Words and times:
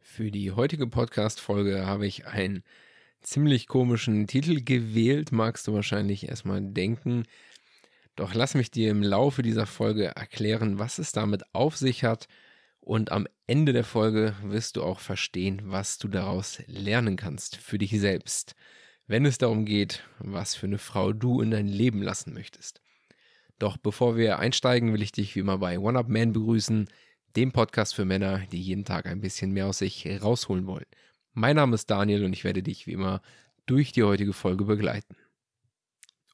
Für 0.00 0.30
die 0.30 0.52
heutige 0.52 0.86
Podcast-Folge 0.86 1.86
habe 1.86 2.06
ich 2.06 2.26
einen 2.26 2.62
ziemlich 3.22 3.66
komischen 3.66 4.26
Titel 4.26 4.62
gewählt, 4.62 5.32
magst 5.32 5.66
du 5.66 5.72
wahrscheinlich 5.72 6.28
erstmal 6.28 6.60
denken. 6.60 7.24
Doch 8.14 8.34
lass 8.34 8.54
mich 8.54 8.70
dir 8.70 8.90
im 8.90 9.02
Laufe 9.02 9.40
dieser 9.40 9.66
Folge 9.66 10.08
erklären, 10.08 10.78
was 10.78 10.98
es 10.98 11.12
damit 11.12 11.44
auf 11.54 11.78
sich 11.78 12.04
hat. 12.04 12.28
Und 12.80 13.10
am 13.10 13.26
Ende 13.46 13.72
der 13.72 13.84
Folge 13.84 14.34
wirst 14.42 14.76
du 14.76 14.82
auch 14.82 15.00
verstehen, 15.00 15.62
was 15.64 15.96
du 15.96 16.08
daraus 16.08 16.62
lernen 16.66 17.16
kannst 17.16 17.56
für 17.56 17.78
dich 17.78 17.98
selbst, 17.98 18.54
wenn 19.06 19.24
es 19.24 19.38
darum 19.38 19.64
geht, 19.64 20.02
was 20.18 20.54
für 20.54 20.66
eine 20.66 20.78
Frau 20.78 21.12
du 21.12 21.40
in 21.40 21.50
dein 21.50 21.68
Leben 21.68 22.02
lassen 22.02 22.32
möchtest. 22.32 22.80
Doch 23.58 23.76
bevor 23.76 24.16
wir 24.16 24.38
einsteigen, 24.38 24.92
will 24.92 25.02
ich 25.02 25.12
dich 25.12 25.34
wie 25.34 25.40
immer 25.40 25.58
bei 25.58 25.78
One 25.78 25.98
Up 25.98 26.08
Man 26.08 26.32
begrüßen, 26.32 26.88
dem 27.36 27.52
Podcast 27.52 27.94
für 27.94 28.04
Männer, 28.04 28.42
die 28.52 28.60
jeden 28.60 28.84
Tag 28.84 29.06
ein 29.06 29.20
bisschen 29.20 29.52
mehr 29.52 29.66
aus 29.66 29.78
sich 29.78 30.06
rausholen 30.22 30.66
wollen. 30.66 30.86
Mein 31.32 31.56
Name 31.56 31.74
ist 31.74 31.90
Daniel 31.90 32.24
und 32.24 32.32
ich 32.32 32.44
werde 32.44 32.62
dich 32.62 32.86
wie 32.86 32.92
immer 32.92 33.22
durch 33.66 33.92
die 33.92 34.02
heutige 34.02 34.32
Folge 34.32 34.64
begleiten. 34.64 35.16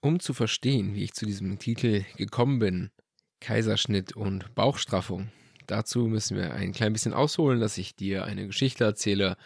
Um 0.01 0.20
zu 0.20 0.34
verstehen, 0.34 0.95
wie 0.95 1.05
ich 1.05 1.15
zu 1.15 1.27
diesem 1.27 1.59
Titel 1.59 2.05
gekommen 2.17 2.59
bin, 2.59 2.91
Kaiserschnitt 3.41 4.15
und 4.17 4.55
Bauchstraffung, 4.55 5.31
dazu 5.67 6.07
müssen 6.07 6.37
wir 6.37 6.55
ein 6.55 6.73
klein 6.73 6.93
bisschen 6.93 7.12
ausholen, 7.12 7.61
dass 7.61 7.79
ich 7.79 7.95
dir 7.97 8.25
eine 8.25 8.47
Geschichte 8.47 8.84
erzähle, 8.84 9.37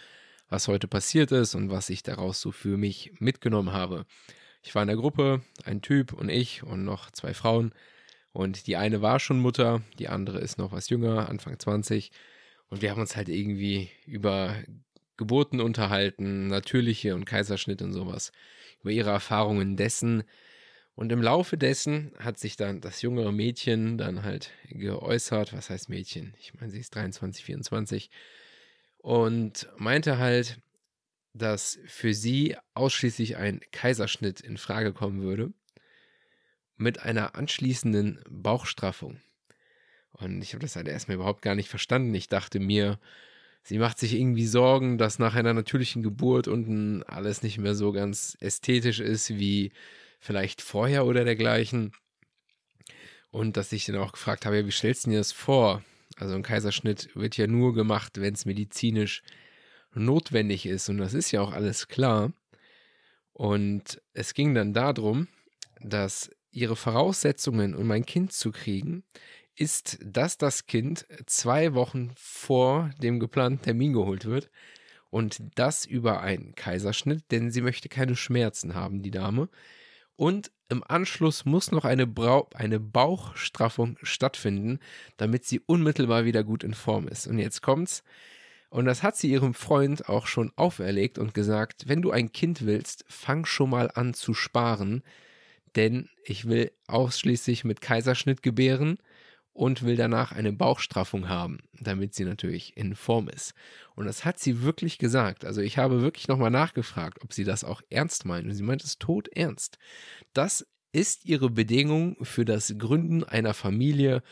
was 0.48 0.68
heute 0.68 0.88
passiert 0.88 1.32
ist 1.32 1.54
und 1.54 1.70
was 1.70 1.90
ich 1.90 2.02
daraus 2.02 2.40
so 2.40 2.52
für 2.52 2.76
mich 2.76 3.12
mitgenommen 3.18 3.72
habe. 3.72 4.06
Ich 4.62 4.74
war 4.74 4.82
in 4.82 4.88
der 4.88 4.96
Gruppe, 4.96 5.42
ein 5.64 5.82
Typ 5.82 6.12
und 6.12 6.28
ich 6.28 6.62
und 6.62 6.84
noch 6.84 7.10
zwei 7.10 7.34
Frauen. 7.34 7.72
Und 8.32 8.66
die 8.66 8.76
eine 8.76 9.00
war 9.00 9.18
schon 9.18 9.38
Mutter, 9.40 9.82
die 9.98 10.08
andere 10.08 10.40
ist 10.40 10.58
noch 10.58 10.72
was 10.72 10.88
jünger, 10.88 11.28
Anfang 11.28 11.58
20. 11.58 12.10
Und 12.68 12.82
wir 12.82 12.90
haben 12.90 13.00
uns 13.00 13.16
halt 13.16 13.28
irgendwie 13.28 13.90
über 14.06 14.56
Geburten 15.16 15.60
unterhalten, 15.60 16.48
natürliche 16.48 17.14
und 17.14 17.24
Kaiserschnitt 17.24 17.80
und 17.80 17.92
sowas, 17.92 18.32
über 18.80 18.90
ihre 18.90 19.10
Erfahrungen 19.10 19.76
dessen. 19.76 20.24
Und 20.94 21.12
im 21.12 21.22
Laufe 21.22 21.56
dessen 21.56 22.12
hat 22.18 22.38
sich 22.38 22.56
dann 22.56 22.80
das 22.80 23.02
jüngere 23.02 23.32
Mädchen 23.32 23.98
dann 23.98 24.22
halt 24.22 24.50
geäußert, 24.68 25.52
was 25.52 25.70
heißt 25.70 25.88
Mädchen? 25.88 26.34
Ich 26.40 26.54
meine, 26.54 26.70
sie 26.70 26.80
ist 26.80 26.94
23, 26.94 27.44
24 27.44 28.10
und 29.06 29.68
meinte 29.76 30.18
halt, 30.18 30.58
dass 31.32 31.78
für 31.86 32.12
sie 32.12 32.56
ausschließlich 32.74 33.36
ein 33.36 33.60
Kaiserschnitt 33.70 34.40
in 34.40 34.56
Frage 34.56 34.92
kommen 34.92 35.22
würde 35.22 35.52
mit 36.76 36.98
einer 37.02 37.36
anschließenden 37.36 38.24
Bauchstraffung. 38.28 39.20
Und 40.10 40.42
ich 40.42 40.54
habe 40.54 40.62
das 40.62 40.74
halt 40.74 40.88
erstmal 40.88 41.14
überhaupt 41.14 41.42
gar 41.42 41.54
nicht 41.54 41.68
verstanden. 41.68 42.12
Ich 42.16 42.26
dachte 42.26 42.58
mir, 42.58 42.98
sie 43.62 43.78
macht 43.78 44.00
sich 44.00 44.12
irgendwie 44.12 44.48
Sorgen, 44.48 44.98
dass 44.98 45.20
nach 45.20 45.36
einer 45.36 45.54
natürlichen 45.54 46.02
Geburt 46.02 46.48
unten 46.48 47.04
alles 47.04 47.44
nicht 47.44 47.58
mehr 47.58 47.76
so 47.76 47.92
ganz 47.92 48.36
ästhetisch 48.40 48.98
ist 48.98 49.38
wie 49.38 49.70
vielleicht 50.18 50.60
vorher 50.60 51.06
oder 51.06 51.22
dergleichen. 51.22 51.92
Und 53.30 53.56
dass 53.56 53.70
ich 53.70 53.84
dann 53.84 53.98
auch 53.98 54.10
gefragt 54.10 54.46
habe, 54.46 54.56
ja, 54.56 54.66
wie 54.66 54.72
stellst 54.72 55.06
du 55.06 55.10
dir 55.10 55.18
das 55.18 55.30
vor? 55.30 55.84
Also 56.16 56.34
ein 56.34 56.42
Kaiserschnitt 56.42 57.14
wird 57.14 57.36
ja 57.36 57.46
nur 57.46 57.74
gemacht, 57.74 58.20
wenn 58.20 58.34
es 58.34 58.46
medizinisch 58.46 59.22
notwendig 59.94 60.66
ist. 60.66 60.88
Und 60.88 60.98
das 60.98 61.14
ist 61.14 61.30
ja 61.30 61.42
auch 61.42 61.52
alles 61.52 61.88
klar. 61.88 62.32
Und 63.32 64.00
es 64.14 64.34
ging 64.34 64.54
dann 64.54 64.72
darum, 64.72 65.28
dass 65.80 66.30
ihre 66.50 66.76
Voraussetzungen, 66.76 67.74
um 67.74 67.90
ein 67.90 68.06
Kind 68.06 68.32
zu 68.32 68.50
kriegen, 68.50 69.04
ist, 69.54 69.98
dass 70.02 70.38
das 70.38 70.66
Kind 70.66 71.06
zwei 71.26 71.74
Wochen 71.74 72.12
vor 72.16 72.90
dem 73.02 73.20
geplanten 73.20 73.62
Termin 73.62 73.92
geholt 73.92 74.24
wird 74.24 74.50
und 75.10 75.38
das 75.54 75.84
über 75.84 76.20
einen 76.20 76.54
Kaiserschnitt, 76.54 77.24
denn 77.30 77.50
sie 77.50 77.62
möchte 77.62 77.88
keine 77.88 78.16
Schmerzen 78.16 78.74
haben, 78.74 79.02
die 79.02 79.10
Dame. 79.10 79.48
Und 80.14 80.50
im 80.68 80.82
Anschluss 80.86 81.44
muss 81.44 81.70
noch 81.70 81.84
eine, 81.84 82.06
Brau 82.06 82.48
eine 82.54 82.80
Bauchstraffung 82.80 83.98
stattfinden, 84.02 84.80
damit 85.16 85.44
sie 85.44 85.60
unmittelbar 85.60 86.24
wieder 86.24 86.44
gut 86.44 86.64
in 86.64 86.74
Form 86.74 87.08
ist. 87.08 87.26
Und 87.26 87.38
jetzt 87.38 87.62
kommt's. 87.62 88.02
Und 88.68 88.84
das 88.84 89.02
hat 89.02 89.16
sie 89.16 89.30
ihrem 89.30 89.54
Freund 89.54 90.08
auch 90.08 90.26
schon 90.26 90.52
auferlegt 90.56 91.18
und 91.18 91.34
gesagt, 91.34 91.84
wenn 91.86 92.02
du 92.02 92.10
ein 92.10 92.32
Kind 92.32 92.66
willst, 92.66 93.04
fang 93.08 93.44
schon 93.46 93.70
mal 93.70 93.90
an 93.94 94.12
zu 94.12 94.34
sparen, 94.34 95.02
denn 95.76 96.08
ich 96.24 96.48
will 96.48 96.72
ausschließlich 96.88 97.64
mit 97.64 97.80
Kaiserschnitt 97.80 98.42
gebären 98.42 98.98
und 99.56 99.82
will 99.82 99.96
danach 99.96 100.32
eine 100.32 100.52
Bauchstraffung 100.52 101.28
haben, 101.28 101.58
damit 101.80 102.14
sie 102.14 102.24
natürlich 102.24 102.76
in 102.76 102.94
Form 102.94 103.28
ist. 103.28 103.54
Und 103.94 104.04
das 104.06 104.24
hat 104.24 104.38
sie 104.38 104.62
wirklich 104.62 104.98
gesagt. 104.98 105.44
Also 105.44 105.62
ich 105.62 105.78
habe 105.78 106.02
wirklich 106.02 106.28
nochmal 106.28 106.50
nachgefragt, 106.50 107.22
ob 107.22 107.32
sie 107.32 107.44
das 107.44 107.64
auch 107.64 107.80
ernst 107.88 108.26
meint. 108.26 108.46
Und 108.46 108.54
sie 108.54 108.62
meint 108.62 108.84
es 108.84 108.98
tot 108.98 109.28
ernst. 109.28 109.78
Das 110.34 110.66
ist 110.92 111.24
ihre 111.24 111.50
Bedingung 111.50 112.16
für 112.22 112.44
das 112.44 112.74
Gründen 112.78 113.24
einer 113.24 113.54
Familie 113.54 114.22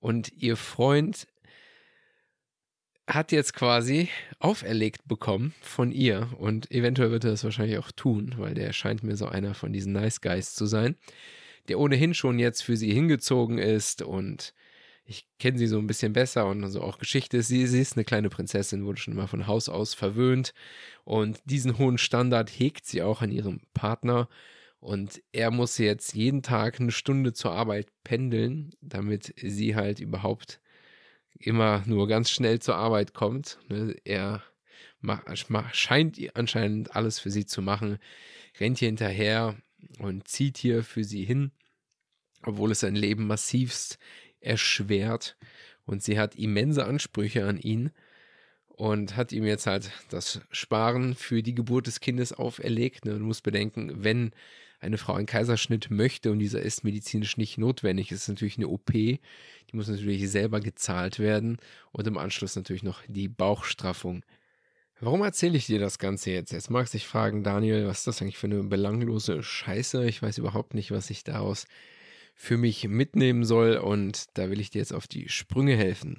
und 0.00 0.32
ihr 0.32 0.56
Freund 0.56 1.26
hat 3.06 3.32
jetzt 3.32 3.52
quasi 3.52 4.08
auferlegt 4.38 5.06
bekommen 5.06 5.54
von 5.60 5.92
ihr 5.92 6.30
und 6.38 6.70
eventuell 6.70 7.10
wird 7.10 7.24
er 7.24 7.32
das 7.32 7.44
wahrscheinlich 7.44 7.78
auch 7.78 7.92
tun, 7.92 8.34
weil 8.38 8.54
der 8.54 8.72
scheint 8.72 9.02
mir 9.02 9.16
so 9.16 9.26
einer 9.26 9.54
von 9.54 9.72
diesen 9.72 9.92
Nice 9.92 10.22
Guys 10.22 10.54
zu 10.54 10.64
sein, 10.64 10.96
der 11.68 11.78
ohnehin 11.78 12.14
schon 12.14 12.38
jetzt 12.38 12.62
für 12.62 12.76
sie 12.76 12.92
hingezogen 12.92 13.58
ist 13.58 14.00
und 14.00 14.54
ich 15.06 15.26
kenne 15.38 15.58
sie 15.58 15.66
so 15.66 15.78
ein 15.78 15.86
bisschen 15.86 16.12
besser 16.12 16.46
und 16.46 16.64
also 16.64 16.80
auch 16.80 16.98
Geschichte. 16.98 17.42
Sie, 17.42 17.66
sie 17.66 17.80
ist 17.80 17.96
eine 17.96 18.04
kleine 18.04 18.30
Prinzessin, 18.30 18.86
wurde 18.86 19.00
schon 19.00 19.14
immer 19.14 19.28
von 19.28 19.46
Haus 19.46 19.68
aus 19.68 19.94
verwöhnt 19.94 20.54
und 21.04 21.40
diesen 21.44 21.78
hohen 21.78 21.98
Standard 21.98 22.48
hegt 22.48 22.86
sie 22.86 23.02
auch 23.02 23.20
an 23.20 23.30
ihrem 23.30 23.60
Partner 23.74 24.28
und 24.80 25.22
er 25.32 25.50
muss 25.50 25.78
jetzt 25.78 26.14
jeden 26.14 26.42
Tag 26.42 26.78
eine 26.78 26.92
Stunde 26.92 27.32
zur 27.32 27.52
Arbeit 27.52 27.88
pendeln, 28.02 28.74
damit 28.80 29.34
sie 29.36 29.74
halt 29.74 30.00
überhaupt 30.00 30.60
immer 31.38 31.82
nur 31.86 32.06
ganz 32.06 32.30
schnell 32.30 32.60
zur 32.60 32.76
Arbeit 32.76 33.14
kommt. 33.14 33.58
Ne? 33.68 33.96
Er 34.04 34.42
scheint 35.72 36.18
anscheinend 36.34 36.96
alles 36.96 37.18
für 37.18 37.30
sie 37.30 37.46
zu 37.46 37.62
machen, 37.62 37.98
rennt 38.58 38.78
hier 38.78 38.88
hinterher 38.88 39.56
und 39.98 40.28
zieht 40.28 40.58
hier 40.58 40.82
für 40.82 41.04
sie 41.04 41.24
hin, 41.24 41.52
obwohl 42.42 42.70
es 42.70 42.80
sein 42.80 42.94
Leben 42.94 43.26
massivst 43.26 43.98
erschwert. 44.44 45.36
Und 45.86 46.02
sie 46.02 46.18
hat 46.18 46.36
immense 46.36 46.84
Ansprüche 46.86 47.46
an 47.46 47.58
ihn 47.58 47.90
und 48.68 49.16
hat 49.16 49.32
ihm 49.32 49.44
jetzt 49.44 49.66
halt 49.66 49.90
das 50.10 50.40
Sparen 50.50 51.14
für 51.14 51.42
die 51.42 51.54
Geburt 51.54 51.86
des 51.86 52.00
Kindes 52.00 52.32
auferlegt. 52.32 53.04
Ne? 53.04 53.18
Du 53.18 53.24
musst 53.24 53.42
bedenken, 53.42 53.92
wenn 54.02 54.32
eine 54.80 54.98
Frau 54.98 55.14
einen 55.14 55.26
Kaiserschnitt 55.26 55.90
möchte 55.90 56.30
und 56.30 56.38
dieser 56.38 56.60
ist 56.60 56.84
medizinisch 56.84 57.36
nicht 57.36 57.58
notwendig, 57.58 58.12
ist 58.12 58.28
natürlich 58.28 58.58
eine 58.58 58.68
OP, 58.68 58.92
die 58.92 59.20
muss 59.72 59.88
natürlich 59.88 60.28
selber 60.30 60.60
gezahlt 60.60 61.18
werden 61.18 61.58
und 61.92 62.06
im 62.06 62.18
Anschluss 62.18 62.56
natürlich 62.56 62.82
noch 62.82 63.00
die 63.08 63.28
Bauchstraffung. 63.28 64.24
Warum 65.00 65.22
erzähle 65.22 65.56
ich 65.56 65.66
dir 65.66 65.78
das 65.78 65.98
Ganze 65.98 66.30
jetzt? 66.30 66.52
Jetzt 66.52 66.70
magst 66.70 66.94
du 66.94 66.98
dich 66.98 67.06
fragen, 67.06 67.42
Daniel, 67.42 67.86
was 67.86 67.98
ist 67.98 68.06
das 68.06 68.22
eigentlich 68.22 68.38
für 68.38 68.46
eine 68.46 68.62
belanglose 68.62 69.42
Scheiße? 69.42 70.06
Ich 70.06 70.22
weiß 70.22 70.38
überhaupt 70.38 70.74
nicht, 70.74 70.92
was 70.92 71.10
ich 71.10 71.24
daraus 71.24 71.66
für 72.34 72.56
mich 72.56 72.88
mitnehmen 72.88 73.44
soll 73.44 73.76
und 73.76 74.26
da 74.34 74.50
will 74.50 74.60
ich 74.60 74.70
dir 74.70 74.78
jetzt 74.78 74.92
auf 74.92 75.06
die 75.06 75.28
Sprünge 75.28 75.76
helfen. 75.76 76.18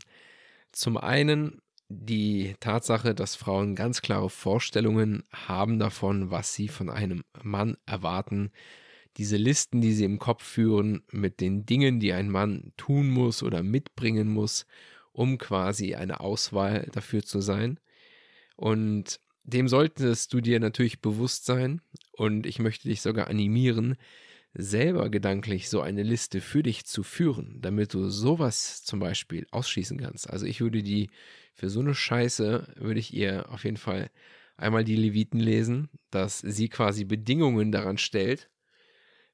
Zum 0.72 0.98
einen 0.98 1.62
die 1.88 2.56
Tatsache, 2.60 3.14
dass 3.14 3.36
Frauen 3.36 3.76
ganz 3.76 4.02
klare 4.02 4.30
Vorstellungen 4.30 5.24
haben 5.32 5.78
davon, 5.78 6.32
was 6.32 6.54
sie 6.54 6.68
von 6.68 6.90
einem 6.90 7.24
Mann 7.44 7.78
erwarten. 7.86 8.52
Diese 9.18 9.38
Listen, 9.38 9.82
die 9.82 9.94
sie 9.94 10.04
im 10.04 10.18
Kopf 10.18 10.44
führen 10.44 11.04
mit 11.12 11.42
den 11.42 11.66
Dingen, 11.66 12.00
die 12.00 12.12
ein 12.12 12.30
Mann 12.30 12.74
tun 12.76 13.10
muss 13.10 13.44
oder 13.44 13.62
mitbringen 13.62 14.30
muss, 14.30 14.66
um 15.12 15.38
quasi 15.38 15.96
eine 15.96 16.20
Auswahl 16.22 16.90
dafür 16.92 17.24
zu 17.24 17.40
sein. 17.40 17.80
Und 18.56 19.20
dem 19.44 19.68
solltest 19.68 20.34
du 20.34 20.42
dir 20.42 20.60
natürlich 20.60 21.02
bewusst 21.02 21.46
sein 21.46 21.82
und 22.12 22.46
ich 22.46 22.60
möchte 22.60 22.88
dich 22.88 23.02
sogar 23.02 23.28
animieren, 23.28 23.96
selber 24.58 25.10
gedanklich 25.10 25.70
so 25.70 25.82
eine 25.82 26.04
Liste 26.04 26.42
für 26.42 26.64
dich 26.64 26.86
zu 26.86 27.04
führen, 27.04 27.60
damit 27.62 27.94
du 27.94 28.10
sowas 28.10 28.84
zum 28.84 29.00
Beispiel 29.00 29.46
ausschließen 29.52 30.00
kannst. 30.00 30.30
Also 30.30 30.46
ich 30.46 30.62
würde 30.62 30.82
die 30.82 31.10
für 31.54 31.70
so 31.70 31.82
eine 31.82 31.96
Scheiße 31.96 32.76
würde 32.78 33.00
ich 33.00 33.14
ihr 33.14 33.52
auf 33.52 33.64
jeden 33.64 33.78
Fall 33.78 34.10
einmal 34.58 34.84
die 34.84 34.96
Leviten 34.96 35.40
lesen, 35.40 35.90
dass 36.12 36.40
sie 36.40 36.70
quasi 36.70 37.04
Bedingungen 37.06 37.72
daran 37.72 37.98
stellt, 37.98 38.50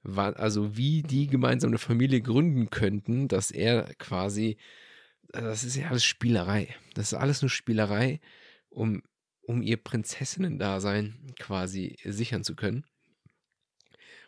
also 0.04 0.76
wie 0.78 1.04
die 1.04 1.28
gemeinsam 1.28 1.70
eine 1.70 1.78
Familie 1.78 2.22
gründen 2.22 2.72
könnten, 2.72 3.28
dass 3.28 3.52
er 3.52 3.94
quasi, 4.00 4.58
das 5.30 5.64
ist 5.64 5.76
ja 5.76 5.90
alles 5.90 6.04
Spielerei. 6.04 6.76
Das 6.96 7.12
ist 7.12 7.18
alles 7.18 7.42
nur 7.44 7.50
Spielerei, 7.50 8.20
um, 8.70 9.04
um 9.42 9.62
ihr 9.62 9.78
Prinzessinnen-Dasein 9.78 11.34
quasi 11.40 11.98
sichern 12.04 12.44
zu 12.44 12.56
können. 12.56 12.86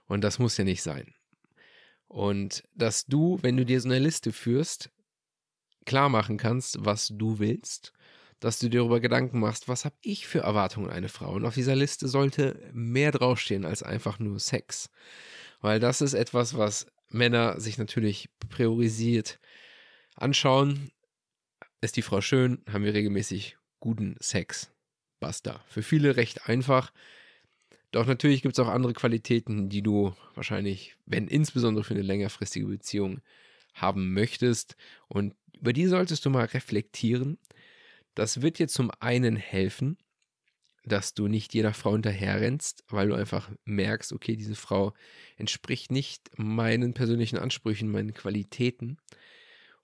Und 0.07 0.23
das 0.23 0.39
muss 0.39 0.57
ja 0.57 0.63
nicht 0.63 0.83
sein. 0.83 1.13
Und 2.07 2.63
dass 2.75 3.05
du, 3.05 3.39
wenn 3.41 3.57
du 3.57 3.65
dir 3.65 3.81
so 3.81 3.89
eine 3.89 3.99
Liste 3.99 4.31
führst, 4.31 4.91
klar 5.85 6.09
machen 6.09 6.37
kannst, 6.37 6.85
was 6.85 7.09
du 7.11 7.39
willst, 7.39 7.93
dass 8.39 8.59
du 8.59 8.69
dir 8.69 8.79
darüber 8.81 8.99
Gedanken 8.99 9.39
machst, 9.39 9.67
was 9.67 9.85
habe 9.85 9.95
ich 10.01 10.27
für 10.27 10.39
Erwartungen 10.39 10.89
an 10.89 10.95
eine 10.95 11.09
Frau? 11.09 11.33
Und 11.33 11.45
auf 11.45 11.53
dieser 11.53 11.75
Liste 11.75 12.07
sollte 12.07 12.69
mehr 12.73 13.11
draufstehen 13.11 13.65
als 13.65 13.83
einfach 13.83 14.19
nur 14.19 14.39
Sex. 14.39 14.89
Weil 15.61 15.79
das 15.79 16.01
ist 16.01 16.13
etwas, 16.13 16.57
was 16.57 16.87
Männer 17.07 17.59
sich 17.59 17.77
natürlich 17.77 18.29
priorisiert 18.49 19.39
anschauen. 20.15 20.91
Ist 21.81 21.95
die 21.95 22.01
Frau 22.01 22.21
schön? 22.21 22.63
Haben 22.71 22.83
wir 22.83 22.93
regelmäßig 22.93 23.57
guten 23.79 24.15
Sex? 24.19 24.71
Basta. 25.19 25.63
Für 25.67 25.83
viele 25.83 26.17
recht 26.17 26.49
einfach. 26.49 26.91
Doch 27.93 28.07
natürlich 28.07 28.41
gibt 28.41 28.57
es 28.57 28.59
auch 28.59 28.69
andere 28.69 28.93
Qualitäten, 28.93 29.69
die 29.69 29.83
du 29.83 30.15
wahrscheinlich, 30.33 30.95
wenn 31.05 31.27
insbesondere 31.27 31.83
für 31.83 31.93
eine 31.93 32.01
längerfristige 32.01 32.65
Beziehung, 32.65 33.21
haben 33.75 34.13
möchtest. 34.13 34.75
Und 35.07 35.35
über 35.59 35.73
die 35.73 35.85
solltest 35.85 36.25
du 36.25 36.31
mal 36.31 36.45
reflektieren. 36.45 37.37
Das 38.15 38.41
wird 38.41 38.57
dir 38.57 38.67
zum 38.67 38.89
einen 38.99 39.35
helfen, 39.35 39.97
dass 40.83 41.13
du 41.13 41.27
nicht 41.27 41.53
jeder 41.53 41.75
Frau 41.75 41.93
hinterherrennst, 41.93 42.83
weil 42.89 43.09
du 43.09 43.13
einfach 43.13 43.51
merkst, 43.65 44.11
okay, 44.11 44.35
diese 44.35 44.55
Frau 44.55 44.93
entspricht 45.37 45.91
nicht 45.91 46.31
meinen 46.35 46.95
persönlichen 46.95 47.37
Ansprüchen, 47.37 47.91
meinen 47.91 48.15
Qualitäten. 48.15 48.97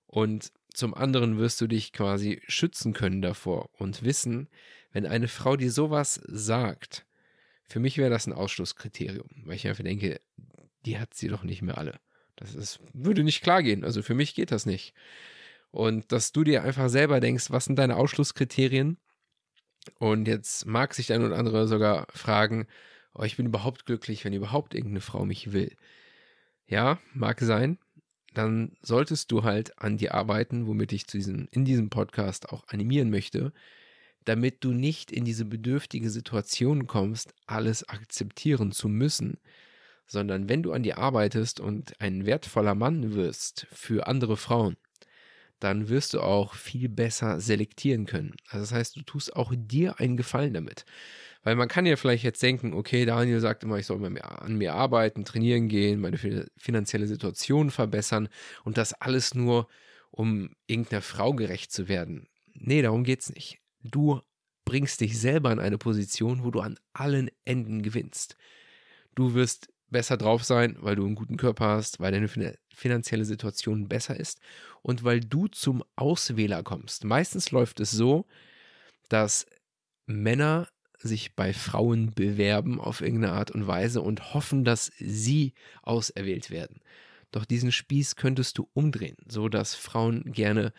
Und 0.08 0.52
zum 0.74 0.96
anderen 0.96 1.38
wirst 1.38 1.62
du 1.62 1.68
dich 1.68 1.94
quasi 1.94 2.42
schützen 2.48 2.94
können 2.94 3.22
davor 3.22 3.70
und 3.78 4.02
wissen, 4.02 4.50
wenn 4.92 5.06
eine 5.06 5.28
Frau 5.28 5.56
dir 5.56 5.72
sowas 5.72 6.20
sagt, 6.26 7.06
für 7.70 7.80
mich 7.80 7.98
wäre 7.98 8.10
das 8.10 8.26
ein 8.26 8.34
Ausschlusskriterium, 8.34 9.30
weil 9.46 9.56
ich 9.56 9.68
einfach 9.68 9.84
denke, 9.84 10.20
die 10.86 10.98
hat 10.98 11.14
sie 11.14 11.28
doch 11.28 11.44
nicht 11.44 11.62
mehr 11.62 11.78
alle. 11.78 12.00
Das 12.36 12.56
ist, 12.56 12.80
würde 12.94 13.24
nicht 13.24 13.44
klar 13.44 13.62
gehen. 13.62 13.84
Also 13.84 14.02
für 14.02 14.16
mich 14.16 14.34
geht 14.34 14.52
das 14.52 14.66
nicht. 14.66 14.94
Und 15.72 16.12
dass 16.12 16.32
du 16.32 16.44
dir 16.44 16.64
einfach 16.64 16.90
selber 16.90 17.20
denkst, 17.20 17.52
was 17.52 17.66
sind 17.66 17.78
deine 17.78 17.96
Ausschlusskriterien? 17.96 18.98
Und 20.00 20.28
jetzt 20.28 20.66
mag 20.66 20.96
sich 20.96 21.08
der 21.08 21.18
ein 21.18 21.26
oder 21.26 21.38
andere 21.38 21.68
sogar 21.68 22.08
fragen, 22.10 22.68
oh, 23.14 23.24
ich 23.24 23.38
bin 23.38 23.46
überhaupt 23.46 23.86
glücklich, 23.86 24.26
wenn 24.26 24.34
überhaupt 24.34 24.74
irgendeine 24.74 25.02
Frau 25.02 25.26
mich 25.26 25.52
will. 25.52 25.76
Ja, 26.66 27.00
mag 27.14 27.40
sein. 27.40 27.78
Dann 28.34 28.78
solltest 28.82 29.32
du 29.32 29.44
halt 29.44 29.78
an 29.80 29.98
dir 29.98 30.16
arbeiten, 30.16 30.66
womit 30.66 30.92
ich 30.92 31.08
zu 31.08 31.18
diesem, 31.18 31.48
in 31.52 31.66
diesem 31.66 31.90
Podcast 31.90 32.50
auch 32.50 32.68
animieren 32.68 33.12
möchte, 33.12 33.54
damit 34.30 34.64
du 34.64 34.74
nicht 34.74 35.12
in 35.12 35.26
diese 35.26 35.44
bedürftige 35.44 36.12
Situation 36.12 36.86
kommst, 36.86 37.34
alles 37.48 37.90
akzeptieren 37.90 38.72
zu 38.72 38.88
müssen, 38.88 39.40
sondern 40.06 40.48
wenn 40.48 40.62
du 40.62 40.72
an 40.72 40.84
dir 40.84 41.00
arbeitest 41.00 41.60
und 41.60 42.00
ein 42.00 42.28
wertvoller 42.28 42.76
Mann 42.76 43.16
wirst 43.16 43.66
für 43.72 44.06
andere 44.06 44.38
Frauen, 44.38 44.78
dann 45.60 45.90
wirst 45.90 46.14
du 46.14 46.22
auch 46.22 46.54
viel 46.54 46.90
besser 46.90 47.42
selektieren 47.42 48.06
können. 48.06 48.36
Also 48.50 48.66
das 48.66 48.72
heißt, 48.72 48.98
du 48.98 49.02
tust 49.02 49.36
auch 49.36 49.52
dir 49.56 50.00
einen 50.00 50.16
Gefallen 50.16 50.54
damit. 50.54 50.86
Weil 51.42 51.56
man 51.56 51.68
kann 51.68 51.88
ja 51.88 51.96
vielleicht 51.96 52.24
jetzt 52.24 52.44
denken, 52.44 52.76
okay, 52.76 53.06
Daniel 53.06 53.40
sagt 53.40 53.64
immer, 53.64 53.80
ich 53.80 53.88
soll 53.88 54.06
an 54.06 54.56
mir 54.58 54.76
arbeiten, 54.76 55.26
trainieren 55.26 55.70
gehen, 55.70 56.02
meine 56.02 56.20
finanzielle 56.56 57.08
Situation 57.08 57.72
verbessern 57.72 58.30
und 58.64 58.78
das 58.78 58.94
alles 58.94 59.34
nur, 59.34 59.68
um 60.12 60.52
irgendeiner 60.68 61.02
Frau 61.02 61.34
gerecht 61.34 61.72
zu 61.72 61.88
werden. 61.88 62.28
Nee, 62.54 62.84
darum 62.84 63.04
geht's 63.04 63.34
nicht. 63.34 63.60
Du 63.84 64.22
bringst 64.66 65.02
dich 65.02 65.20
selber 65.20 65.52
in 65.52 65.60
eine 65.60 65.78
Position, 65.78 66.44
wo 66.44 66.52
du 66.52 66.60
an 66.60 66.78
allen 66.94 67.30
Enden 67.46 67.82
gewinnst. 67.82 68.38
Du 69.16 69.34
wirst 69.34 69.70
besser 69.90 70.18
drauf 70.18 70.44
sein, 70.44 70.78
weil 70.80 70.96
du 70.96 71.06
einen 71.06 71.16
guten 71.16 71.38
Körper 71.38 71.68
hast, 71.70 72.00
weil 72.00 72.12
deine 72.12 72.30
finanzielle 72.74 73.26
Situation 73.26 73.88
besser 73.88 74.20
ist 74.20 74.40
und 74.82 75.04
weil 75.04 75.20
du 75.20 75.48
zum 75.48 75.84
Auswähler 75.96 76.64
kommst. 76.64 77.04
Meistens 77.04 77.52
läuft 77.52 77.80
es 77.80 77.92
so, 77.92 78.28
dass 79.10 79.48
Männer 80.06 80.68
sich 81.00 81.36
bei 81.36 81.54
Frauen 81.54 82.14
bewerben 82.14 82.80
auf 82.80 83.02
irgendeine 83.02 83.34
Art 83.34 83.52
und 83.52 83.68
Weise 83.68 84.02
und 84.02 84.34
hoffen, 84.34 84.64
dass 84.64 84.92
sie 85.00 85.54
auserwählt 85.82 86.52
werden. 86.52 86.82
Doch 87.32 87.46
diesen 87.46 87.72
Spieß 87.72 88.16
könntest 88.16 88.58
du 88.58 88.70
umdrehen, 88.74 89.16
so 89.28 89.50
dass 89.50 89.76
Frauen 89.76 90.32
gerne 90.32 90.74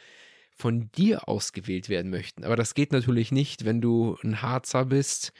von 0.61 0.91
dir 0.93 1.29
ausgewählt 1.29 1.89
werden 1.89 2.11
möchten. 2.11 2.45
Aber 2.45 2.57
das 2.57 2.75
geht 2.75 2.93
natürlich 2.93 3.33
nicht, 3.33 3.65
wenn 3.65 3.81
du 3.81 4.17
ein 4.23 4.43
Harzer 4.43 4.85
bist, 4.85 5.33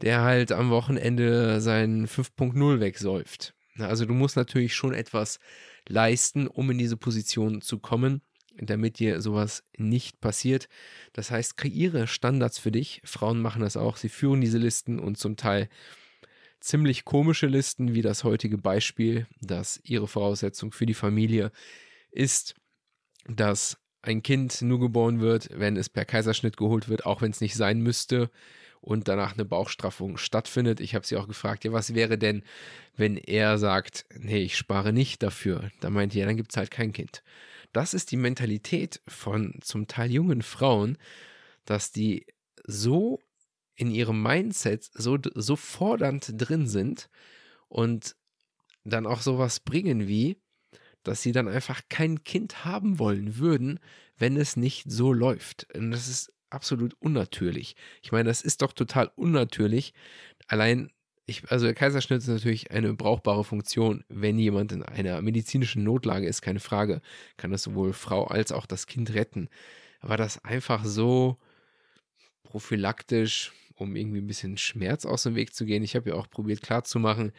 der 0.00 0.22
halt 0.22 0.52
am 0.52 0.70
Wochenende 0.70 1.60
sein 1.60 2.06
5.0 2.06 2.80
wegsäuft. 2.80 3.54
Also 3.78 4.06
du 4.06 4.14
musst 4.14 4.36
natürlich 4.36 4.74
schon 4.74 4.94
etwas 4.94 5.38
leisten, 5.88 6.46
um 6.46 6.70
in 6.70 6.78
diese 6.78 6.96
Position 6.96 7.60
zu 7.60 7.78
kommen, 7.78 8.22
damit 8.58 8.98
dir 8.98 9.20
sowas 9.20 9.64
nicht 9.76 10.20
passiert. 10.20 10.68
Das 11.12 11.30
heißt, 11.30 11.56
kreiere 11.56 12.06
Standards 12.06 12.58
für 12.58 12.72
dich. 12.72 13.02
Frauen 13.04 13.40
machen 13.40 13.62
das 13.62 13.76
auch. 13.76 13.96
Sie 13.96 14.08
führen 14.08 14.40
diese 14.40 14.58
Listen 14.58 14.98
und 14.98 15.18
zum 15.18 15.36
Teil 15.36 15.68
ziemlich 16.60 17.04
komische 17.04 17.46
Listen, 17.46 17.94
wie 17.94 18.02
das 18.02 18.24
heutige 18.24 18.58
Beispiel, 18.58 19.26
dass 19.40 19.80
ihre 19.84 20.08
Voraussetzung 20.08 20.72
für 20.72 20.86
die 20.86 20.94
Familie 20.94 21.52
ist, 22.10 22.54
dass 23.28 23.78
ein 24.06 24.22
Kind 24.22 24.62
nur 24.62 24.80
geboren 24.80 25.20
wird, 25.20 25.48
wenn 25.52 25.76
es 25.76 25.88
per 25.88 26.04
Kaiserschnitt 26.04 26.56
geholt 26.56 26.88
wird, 26.88 27.06
auch 27.06 27.22
wenn 27.22 27.30
es 27.30 27.40
nicht 27.40 27.56
sein 27.56 27.80
müsste 27.80 28.30
und 28.80 29.08
danach 29.08 29.34
eine 29.34 29.44
Bauchstraffung 29.44 30.16
stattfindet. 30.16 30.80
Ich 30.80 30.94
habe 30.94 31.04
sie 31.04 31.16
auch 31.16 31.26
gefragt, 31.26 31.64
ja, 31.64 31.72
was 31.72 31.94
wäre 31.94 32.18
denn, 32.18 32.44
wenn 32.96 33.16
er 33.16 33.58
sagt, 33.58 34.06
nee, 34.16 34.42
ich 34.42 34.56
spare 34.56 34.92
nicht 34.92 35.22
dafür? 35.22 35.70
Da 35.80 35.90
meinte 35.90 36.18
er, 36.18 36.26
dann 36.26 36.36
gibt 36.36 36.52
es 36.52 36.56
halt 36.56 36.70
kein 36.70 36.92
Kind. 36.92 37.22
Das 37.72 37.94
ist 37.94 38.12
die 38.12 38.16
Mentalität 38.16 39.00
von 39.08 39.58
zum 39.60 39.88
Teil 39.88 40.12
jungen 40.12 40.42
Frauen, 40.42 40.98
dass 41.64 41.90
die 41.90 42.26
so 42.64 43.20
in 43.74 43.90
ihrem 43.90 44.22
Mindset 44.22 44.88
so, 44.94 45.18
so 45.34 45.56
fordernd 45.56 46.32
drin 46.36 46.66
sind 46.66 47.10
und 47.68 48.16
dann 48.84 49.06
auch 49.06 49.20
sowas 49.20 49.60
bringen 49.60 50.06
wie, 50.06 50.38
dass 51.06 51.22
sie 51.22 51.32
dann 51.32 51.48
einfach 51.48 51.82
kein 51.88 52.24
Kind 52.24 52.64
haben 52.64 52.98
wollen 52.98 53.38
würden, 53.38 53.80
wenn 54.18 54.36
es 54.36 54.56
nicht 54.56 54.90
so 54.90 55.12
läuft. 55.12 55.66
Und 55.74 55.90
das 55.90 56.08
ist 56.08 56.32
absolut 56.50 56.94
unnatürlich. 57.00 57.76
Ich 58.02 58.12
meine, 58.12 58.28
das 58.28 58.42
ist 58.42 58.62
doch 58.62 58.72
total 58.72 59.10
unnatürlich. 59.16 59.92
Allein, 60.48 60.90
ich, 61.26 61.50
also 61.50 61.66
der 61.66 61.74
Kaiserschnitt 61.74 62.20
ist 62.20 62.28
natürlich 62.28 62.70
eine 62.70 62.94
brauchbare 62.94 63.44
Funktion, 63.44 64.04
wenn 64.08 64.38
jemand 64.38 64.72
in 64.72 64.82
einer 64.82 65.20
medizinischen 65.22 65.84
Notlage 65.84 66.26
ist, 66.26 66.42
keine 66.42 66.60
Frage, 66.60 67.00
kann 67.36 67.50
das 67.50 67.62
sowohl 67.62 67.92
Frau 67.92 68.24
als 68.26 68.52
auch 68.52 68.66
das 68.66 68.86
Kind 68.86 69.14
retten. 69.14 69.48
Aber 70.00 70.16
das 70.16 70.44
einfach 70.44 70.84
so 70.84 71.36
prophylaktisch, 72.44 73.52
um 73.74 73.96
irgendwie 73.96 74.20
ein 74.20 74.26
bisschen 74.26 74.56
Schmerz 74.56 75.04
aus 75.04 75.24
dem 75.24 75.34
Weg 75.34 75.54
zu 75.54 75.66
gehen. 75.66 75.82
Ich 75.82 75.96
habe 75.96 76.10
ja 76.10 76.16
auch 76.16 76.30
probiert 76.30 76.62
klarzumachen, 76.62 77.32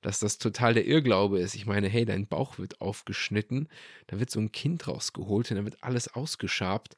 dass 0.00 0.18
das 0.18 0.38
total 0.38 0.74
der 0.74 0.86
Irrglaube 0.86 1.38
ist. 1.38 1.54
Ich 1.54 1.66
meine, 1.66 1.88
hey, 1.88 2.04
dein 2.04 2.26
Bauch 2.26 2.58
wird 2.58 2.80
aufgeschnitten, 2.80 3.68
da 4.06 4.18
wird 4.18 4.30
so 4.30 4.40
ein 4.40 4.52
Kind 4.52 4.86
rausgeholt 4.88 5.50
und 5.50 5.56
dann 5.56 5.64
wird 5.64 5.82
alles 5.82 6.08
ausgeschabt 6.08 6.96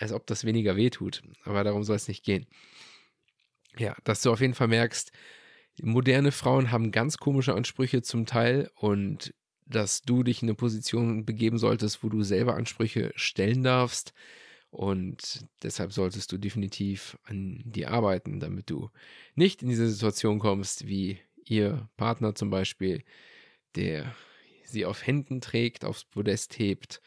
als 0.00 0.12
ob 0.12 0.26
das 0.26 0.44
weniger 0.44 0.76
wehtut. 0.76 1.22
Aber 1.44 1.64
darum 1.64 1.84
soll 1.84 1.96
es 1.96 2.08
nicht 2.08 2.24
gehen. 2.24 2.46
Ja, 3.76 3.96
dass 4.04 4.22
du 4.22 4.32
auf 4.32 4.40
jeden 4.40 4.54
Fall 4.54 4.68
merkst, 4.68 5.12
moderne 5.82 6.32
Frauen 6.32 6.70
haben 6.70 6.90
ganz 6.90 7.18
komische 7.18 7.54
Ansprüche 7.54 8.02
zum 8.02 8.26
Teil 8.26 8.70
und 8.74 9.34
dass 9.66 10.02
du 10.02 10.22
dich 10.22 10.42
in 10.42 10.48
eine 10.48 10.54
Position 10.54 11.24
begeben 11.24 11.58
solltest, 11.58 12.02
wo 12.02 12.08
du 12.08 12.22
selber 12.22 12.54
Ansprüche 12.54 13.12
stellen 13.14 13.62
darfst. 13.62 14.14
Und 14.70 15.46
deshalb 15.62 15.92
solltest 15.92 16.32
du 16.32 16.38
definitiv 16.38 17.18
an 17.24 17.62
dir 17.64 17.90
arbeiten, 17.90 18.40
damit 18.40 18.70
du 18.70 18.90
nicht 19.34 19.62
in 19.62 19.68
diese 19.68 19.88
Situation 19.88 20.38
kommst, 20.38 20.86
wie 20.86 21.18
ihr 21.50 21.88
Partner 21.96 22.34
zum 22.34 22.50
Beispiel, 22.50 23.02
der 23.74 24.14
sie 24.64 24.84
auf 24.84 25.06
Händen 25.06 25.40
trägt, 25.40 25.84
aufs 25.84 26.04
Podest 26.04 26.58
hebt 26.58 27.00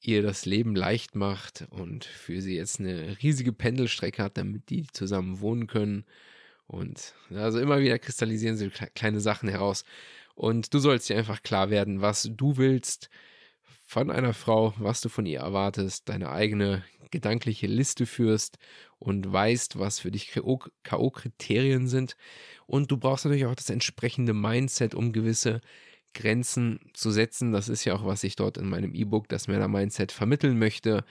ihr 0.00 0.22
das 0.22 0.46
Leben 0.46 0.76
leicht 0.76 1.16
macht 1.16 1.66
und 1.70 2.04
für 2.04 2.40
sie 2.40 2.56
jetzt 2.56 2.80
eine 2.80 3.16
riesige 3.22 3.52
Pendelstrecke 3.52 4.22
hat, 4.22 4.38
damit 4.38 4.70
die 4.70 4.86
zusammen 4.86 5.40
wohnen 5.40 5.66
können. 5.66 6.04
Und 6.66 7.14
also 7.30 7.58
immer 7.58 7.80
wieder 7.80 7.98
kristallisieren 7.98 8.56
sie 8.56 8.70
kleine 8.94 9.20
Sachen 9.20 9.48
heraus. 9.48 9.84
Und 10.34 10.72
du 10.72 10.78
sollst 10.78 11.08
dir 11.08 11.16
einfach 11.16 11.42
klar 11.42 11.70
werden, 11.70 12.00
was 12.00 12.30
du 12.32 12.58
willst 12.58 13.10
von 13.86 14.10
einer 14.10 14.34
Frau, 14.34 14.74
was 14.78 15.00
du 15.00 15.08
von 15.08 15.26
ihr 15.26 15.40
erwartest, 15.40 16.08
deine 16.08 16.30
eigene 16.30 16.84
gedankliche 17.10 17.66
Liste 17.66 18.06
führst 18.06 18.58
und 18.98 19.30
weißt, 19.32 19.78
was 19.78 20.00
für 20.00 20.10
dich 20.10 20.30
K.O.-Kriterien 20.32 21.86
sind. 21.86 22.16
Und 22.66 22.90
du 22.90 22.96
brauchst 22.96 23.24
natürlich 23.24 23.46
auch 23.46 23.54
das 23.54 23.70
entsprechende 23.70 24.34
Mindset, 24.34 24.94
um 24.94 25.12
gewisse 25.12 25.60
Grenzen 26.14 26.80
zu 26.94 27.10
setzen. 27.10 27.52
Das 27.52 27.68
ist 27.68 27.84
ja 27.84 27.94
auch, 27.94 28.04
was 28.04 28.24
ich 28.24 28.36
dort 28.36 28.58
in 28.58 28.68
meinem 28.68 28.94
E-Book, 28.94 29.28
das 29.28 29.48
Männer-Mindset, 29.48 30.12
vermitteln 30.12 30.58
möchte, 30.58 31.04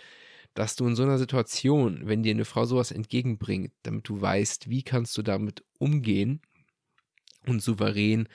dass 0.53 0.75
du 0.75 0.87
in 0.87 0.95
so 0.95 1.03
einer 1.03 1.17
Situation, 1.17 2.01
wenn 2.05 2.23
dir 2.23 2.31
eine 2.31 2.45
Frau 2.45 2.65
sowas 2.65 2.91
entgegenbringt, 2.91 3.71
damit 3.83 4.07
du 4.09 4.19
weißt, 4.19 4.69
wie 4.69 4.83
kannst 4.83 5.17
du 5.17 5.21
damit 5.21 5.63
umgehen 5.77 6.41
und 7.45 7.61
souverän 7.61 8.27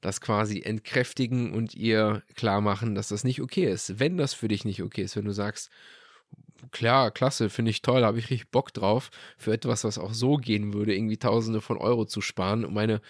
das 0.00 0.20
quasi 0.20 0.62
entkräftigen 0.62 1.52
und 1.52 1.74
ihr 1.74 2.22
klar 2.34 2.60
machen, 2.60 2.94
dass 2.94 3.08
das 3.08 3.24
nicht 3.24 3.40
okay 3.40 3.70
ist. 3.70 3.98
Wenn 3.98 4.16
das 4.16 4.34
für 4.34 4.48
dich 4.48 4.64
nicht 4.64 4.82
okay 4.82 5.02
ist, 5.02 5.16
wenn 5.16 5.24
du 5.24 5.32
sagst, 5.32 5.70
klar, 6.70 7.10
klasse, 7.10 7.50
finde 7.50 7.70
ich 7.70 7.82
toll, 7.82 8.04
habe 8.04 8.18
ich 8.18 8.30
richtig 8.30 8.50
Bock 8.50 8.72
drauf, 8.72 9.10
für 9.36 9.52
etwas, 9.52 9.84
was 9.84 9.98
auch 9.98 10.12
so 10.12 10.36
gehen 10.36 10.72
würde, 10.72 10.94
irgendwie 10.94 11.18
Tausende 11.18 11.60
von 11.60 11.78
Euro 11.78 12.04
zu 12.06 12.20
sparen, 12.20 12.64
um 12.64 12.76
eine 12.78 13.00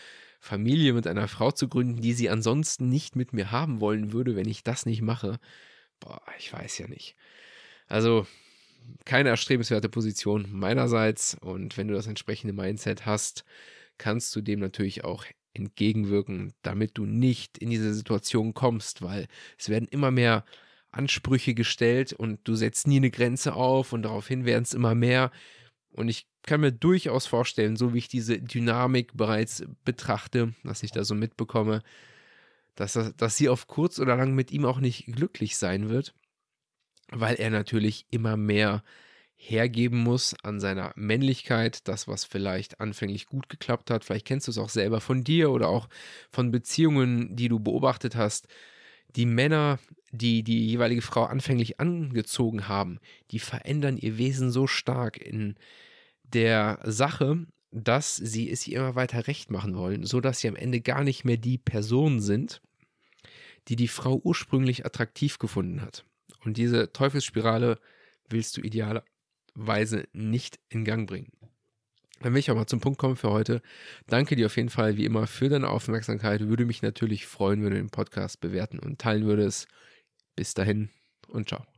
Familie 0.40 0.94
mit 0.94 1.06
einer 1.06 1.28
Frau 1.28 1.50
zu 1.50 1.68
gründen, 1.68 2.00
die 2.00 2.14
sie 2.14 2.30
ansonsten 2.30 2.88
nicht 2.88 3.16
mit 3.16 3.32
mir 3.32 3.50
haben 3.50 3.80
wollen 3.80 4.12
würde, 4.12 4.36
wenn 4.36 4.48
ich 4.48 4.64
das 4.64 4.86
nicht 4.86 5.02
mache. 5.02 5.38
Boah, 6.00 6.22
ich 6.38 6.52
weiß 6.52 6.78
ja 6.78 6.88
nicht. 6.88 7.14
Also, 7.88 8.26
keine 9.04 9.28
erstrebenswerte 9.28 9.88
Position 9.88 10.46
meinerseits. 10.50 11.36
Und 11.40 11.76
wenn 11.76 11.88
du 11.88 11.94
das 11.94 12.06
entsprechende 12.06 12.54
Mindset 12.54 13.06
hast, 13.06 13.44
kannst 13.98 14.34
du 14.34 14.40
dem 14.40 14.60
natürlich 14.60 15.04
auch 15.04 15.24
entgegenwirken, 15.52 16.54
damit 16.62 16.96
du 16.96 17.04
nicht 17.04 17.58
in 17.58 17.70
diese 17.70 17.92
Situation 17.92 18.54
kommst, 18.54 19.02
weil 19.02 19.26
es 19.58 19.68
werden 19.68 19.88
immer 19.90 20.10
mehr 20.10 20.44
Ansprüche 20.92 21.54
gestellt 21.54 22.12
und 22.12 22.40
du 22.44 22.54
setzt 22.54 22.86
nie 22.86 22.96
eine 22.96 23.10
Grenze 23.10 23.54
auf 23.54 23.92
und 23.92 24.02
daraufhin 24.02 24.44
werden 24.44 24.64
es 24.64 24.74
immer 24.74 24.94
mehr. 24.94 25.30
Und 25.92 26.08
ich 26.08 26.26
kann 26.42 26.60
mir 26.60 26.72
durchaus 26.72 27.26
vorstellen, 27.26 27.76
so 27.76 27.94
wie 27.94 27.98
ich 27.98 28.08
diese 28.08 28.40
Dynamik 28.40 29.16
bereits 29.16 29.64
betrachte, 29.84 30.54
was 30.62 30.82
ich 30.82 30.90
da 30.90 31.04
so 31.04 31.14
mitbekomme, 31.14 31.82
dass, 32.74 32.98
dass 33.16 33.36
sie 33.36 33.48
auf 33.48 33.66
kurz 33.66 33.98
oder 33.98 34.16
lang 34.16 34.34
mit 34.34 34.50
ihm 34.52 34.64
auch 34.64 34.80
nicht 34.80 35.06
glücklich 35.06 35.56
sein 35.56 35.88
wird, 35.88 36.14
weil 37.10 37.36
er 37.36 37.50
natürlich 37.50 38.06
immer 38.10 38.36
mehr 38.36 38.82
hergeben 39.42 39.98
muss 39.98 40.34
an 40.42 40.60
seiner 40.60 40.92
Männlichkeit, 40.96 41.88
das, 41.88 42.06
was 42.06 42.24
vielleicht 42.24 42.78
anfänglich 42.80 43.26
gut 43.26 43.48
geklappt 43.48 43.90
hat. 43.90 44.04
Vielleicht 44.04 44.26
kennst 44.26 44.46
du 44.46 44.50
es 44.50 44.58
auch 44.58 44.68
selber 44.68 45.00
von 45.00 45.24
dir 45.24 45.50
oder 45.50 45.68
auch 45.68 45.88
von 46.30 46.50
Beziehungen, 46.50 47.36
die 47.36 47.48
du 47.48 47.58
beobachtet 47.58 48.16
hast. 48.16 48.48
Die 49.16 49.24
Männer, 49.24 49.78
die 50.10 50.42
die 50.42 50.66
jeweilige 50.66 51.02
Frau 51.02 51.24
anfänglich 51.24 51.80
angezogen 51.80 52.68
haben, 52.68 52.98
die 53.30 53.38
verändern 53.38 53.96
ihr 53.96 54.18
Wesen 54.18 54.50
so 54.50 54.66
stark 54.66 55.18
in 55.18 55.54
der 56.24 56.80
Sache, 56.84 57.46
dass 57.72 58.16
sie 58.16 58.50
es 58.50 58.66
ihr 58.66 58.80
immer 58.80 58.94
weiter 58.94 59.26
recht 59.26 59.50
machen 59.50 59.76
wollen, 59.76 60.04
sodass 60.04 60.40
sie 60.40 60.48
am 60.48 60.56
Ende 60.56 60.80
gar 60.80 61.04
nicht 61.04 61.24
mehr 61.24 61.36
die 61.36 61.58
Person 61.58 62.20
sind, 62.20 62.60
die 63.68 63.76
die 63.76 63.88
Frau 63.88 64.20
ursprünglich 64.22 64.84
attraktiv 64.84 65.38
gefunden 65.38 65.80
hat. 65.80 66.04
Und 66.44 66.56
diese 66.56 66.92
Teufelsspirale 66.92 67.78
willst 68.28 68.56
du 68.56 68.62
idealer, 68.62 69.04
Weise 69.54 70.08
nicht 70.12 70.58
in 70.68 70.84
Gang 70.84 71.08
bringen. 71.08 71.32
Dann 72.20 72.34
will 72.34 72.40
ich 72.40 72.50
auch 72.50 72.56
mal 72.56 72.66
zum 72.66 72.80
Punkt 72.80 72.98
kommen 72.98 73.16
für 73.16 73.30
heute. 73.30 73.62
Danke 74.06 74.36
dir 74.36 74.46
auf 74.46 74.56
jeden 74.56 74.68
Fall 74.68 74.96
wie 74.96 75.06
immer 75.06 75.26
für 75.26 75.48
deine 75.48 75.68
Aufmerksamkeit. 75.68 76.40
Würde 76.48 76.66
mich 76.66 76.82
natürlich 76.82 77.26
freuen, 77.26 77.62
wenn 77.62 77.70
du 77.70 77.76
den 77.76 77.90
Podcast 77.90 78.40
bewerten 78.40 78.78
und 78.78 78.98
teilen 78.98 79.24
würdest. 79.24 79.68
Bis 80.40 80.54
dahin 80.54 80.88
und 81.28 81.50
ciao. 81.50 81.70